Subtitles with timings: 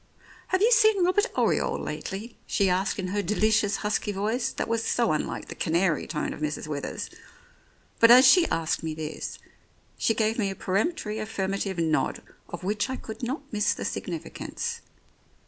[0.47, 4.83] "Have you seen Robert Oriole lately?" she asked in her delicious husky voice, that was
[4.83, 6.65] so unlike the canary tone of Mrs.
[6.65, 7.07] Withers.
[7.99, 9.37] But as she asked me this,
[9.99, 14.81] she gave me a peremptory affirmative nod of which I could not miss the significance.